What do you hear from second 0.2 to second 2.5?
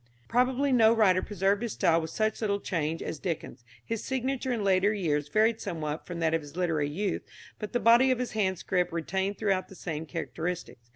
Probably no writer preserved his style with such